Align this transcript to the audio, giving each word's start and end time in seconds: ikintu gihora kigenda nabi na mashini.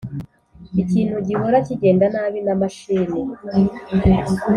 ikintu 0.81 1.15
gihora 1.27 1.57
kigenda 1.67 2.05
nabi 2.13 2.39
na 2.45 2.53
mashini. 2.61 3.19